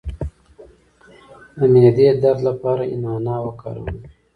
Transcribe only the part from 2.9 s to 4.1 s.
نعناع وکاروئ